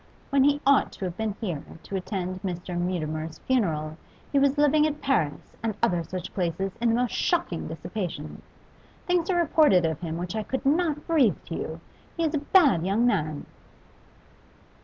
[0.31, 2.75] When he ought to have been here to attend Mr.
[2.75, 3.97] Mutimer's funeral,
[4.31, 8.41] he was living at Paris and other such places in the most shocking dissipation.
[9.05, 11.81] Things are reported of him which I could not breathe to you;
[12.17, 13.45] he is a bad young man!